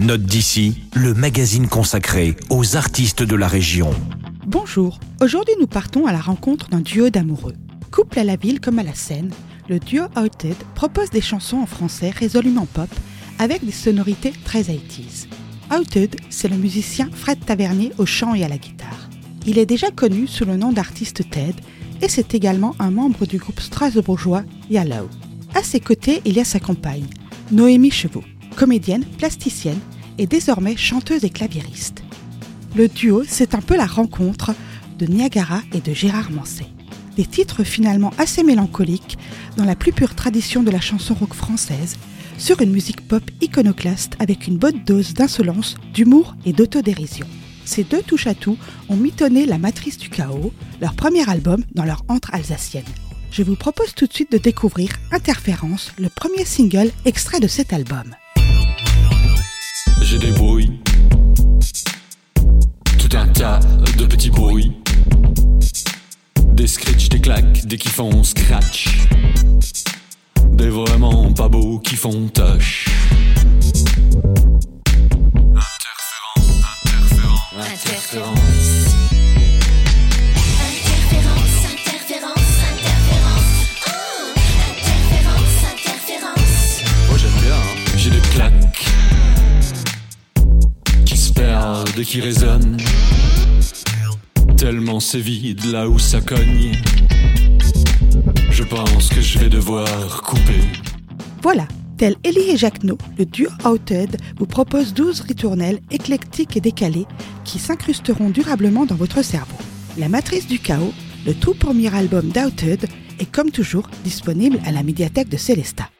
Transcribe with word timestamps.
Note 0.00 0.22
d'ici, 0.22 0.80
le 0.94 1.12
magazine 1.12 1.68
consacré 1.68 2.34
aux 2.48 2.74
artistes 2.74 3.22
de 3.22 3.36
la 3.36 3.46
région. 3.46 3.90
Bonjour, 4.46 4.98
aujourd'hui 5.20 5.52
nous 5.60 5.66
partons 5.66 6.06
à 6.06 6.12
la 6.12 6.22
rencontre 6.22 6.70
d'un 6.70 6.80
duo 6.80 7.10
d'amoureux. 7.10 7.52
Couple 7.90 8.20
à 8.20 8.24
la 8.24 8.36
ville 8.36 8.60
comme 8.60 8.78
à 8.78 8.82
la 8.82 8.94
scène, 8.94 9.30
le 9.68 9.78
duo 9.78 10.04
Outed 10.16 10.56
propose 10.74 11.10
des 11.10 11.20
chansons 11.20 11.58
en 11.58 11.66
français 11.66 12.08
résolument 12.08 12.64
pop 12.64 12.88
avec 13.38 13.62
des 13.62 13.72
sonorités 13.72 14.32
très 14.42 14.62
80s. 14.62 15.26
Outed, 15.70 16.16
c'est 16.30 16.48
le 16.48 16.56
musicien 16.56 17.10
Fred 17.12 17.44
Tavernier 17.44 17.92
au 17.98 18.06
chant 18.06 18.34
et 18.34 18.42
à 18.42 18.48
la 18.48 18.56
guitare. 18.56 19.10
Il 19.46 19.58
est 19.58 19.66
déjà 19.66 19.90
connu 19.90 20.26
sous 20.26 20.46
le 20.46 20.56
nom 20.56 20.72
d'artiste 20.72 21.28
Ted 21.28 21.56
et 22.00 22.08
c'est 22.08 22.32
également 22.34 22.74
un 22.78 22.90
membre 22.90 23.26
du 23.26 23.36
groupe 23.36 23.60
strasbourgeois 23.60 24.44
Yellow. 24.70 25.10
À 25.54 25.62
ses 25.62 25.80
côtés, 25.80 26.22
il 26.24 26.38
y 26.38 26.40
a 26.40 26.44
sa 26.46 26.58
compagne, 26.58 27.04
Noémie 27.52 27.90
Chevaux 27.90 28.24
comédienne, 28.60 29.06
plasticienne 29.16 29.78
et 30.18 30.26
désormais 30.26 30.76
chanteuse 30.76 31.24
et 31.24 31.30
claviériste. 31.30 32.02
Le 32.76 32.88
duo, 32.88 33.22
c'est 33.26 33.54
un 33.54 33.62
peu 33.62 33.74
la 33.74 33.86
rencontre 33.86 34.54
de 34.98 35.06
Niagara 35.06 35.62
et 35.72 35.80
de 35.80 35.94
Gérard 35.94 36.30
Manset. 36.30 36.66
Des 37.16 37.24
titres 37.24 37.64
finalement 37.64 38.12
assez 38.18 38.42
mélancoliques 38.42 39.16
dans 39.56 39.64
la 39.64 39.76
plus 39.76 39.92
pure 39.92 40.14
tradition 40.14 40.62
de 40.62 40.70
la 40.70 40.80
chanson 40.80 41.14
rock 41.14 41.32
française, 41.32 41.96
sur 42.36 42.60
une 42.60 42.70
musique 42.70 43.08
pop 43.08 43.22
iconoclaste 43.40 44.12
avec 44.18 44.46
une 44.46 44.58
bonne 44.58 44.84
dose 44.84 45.14
d'insolence, 45.14 45.76
d'humour 45.94 46.36
et 46.44 46.52
d'autodérision. 46.52 47.26
Ces 47.64 47.84
deux 47.84 48.02
touche-à-tout 48.02 48.58
ont 48.90 48.96
mitonné 48.96 49.46
La 49.46 49.56
Matrice 49.56 49.96
du 49.96 50.10
Chaos, 50.10 50.52
leur 50.82 50.92
premier 50.92 51.26
album 51.30 51.64
dans 51.74 51.86
leur 51.86 52.04
antre 52.08 52.34
alsacienne. 52.34 52.84
Je 53.32 53.42
vous 53.42 53.56
propose 53.56 53.94
tout 53.94 54.06
de 54.06 54.12
suite 54.12 54.32
de 54.32 54.38
découvrir 54.38 54.90
Interférence, 55.12 55.92
le 55.98 56.10
premier 56.10 56.44
single 56.44 56.90
extrait 57.06 57.40
de 57.40 57.48
cet 57.48 57.72
album 57.72 58.14
j'ai 60.10 60.18
des 60.18 60.32
bruits. 60.32 60.80
Tout 62.98 63.16
un 63.16 63.28
tas 63.28 63.60
de 63.96 64.06
petits 64.06 64.30
bruits. 64.30 64.72
Des 66.52 66.66
scratch, 66.66 67.08
des 67.10 67.20
claques, 67.20 67.64
des 67.64 67.78
qui 67.78 67.90
font 67.90 68.24
scratch. 68.24 69.06
Des 70.52 70.68
vraiment 70.68 71.32
pas 71.32 71.48
beaux 71.48 71.78
qui 71.78 71.94
font. 71.94 72.26
Interférence, 72.26 73.20
interférence, 76.84 77.54
interférence. 77.56 78.99
Voilà, 101.42 101.68
tel 101.98 102.16
Ellie 102.24 102.48
et 102.50 102.56
Jacquenot, 102.56 102.96
le 103.18 103.26
duo 103.26 103.50
Outed 103.66 104.16
vous 104.38 104.46
propose 104.46 104.94
12 104.94 105.20
ritournelles 105.20 105.80
éclectiques 105.90 106.56
et 106.56 106.62
décalées 106.62 107.06
qui 107.44 107.58
s'incrusteront 107.58 108.30
durablement 108.30 108.86
dans 108.86 108.94
votre 108.94 109.22
cerveau. 109.22 109.58
La 109.98 110.08
matrice 110.08 110.46
du 110.46 110.60
chaos, 110.60 110.94
le 111.26 111.34
tout 111.34 111.52
premier 111.52 111.94
album 111.94 112.30
d'Outed, 112.30 112.88
est 113.18 113.30
comme 113.30 113.50
toujours 113.50 113.90
disponible 114.02 114.58
à 114.64 114.72
la 114.72 114.82
médiathèque 114.82 115.28
de 115.28 115.36
Célesta. 115.36 115.90